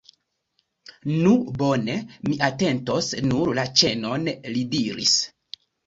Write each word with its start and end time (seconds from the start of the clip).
Nu 1.25 1.33
bone, 1.59 1.99
mi 2.31 2.39
atentos 2.49 3.13
nur 3.29 3.55
la 3.61 3.71
ĉenon, 3.85 4.31
li 4.53 4.69
diris. 4.77 5.19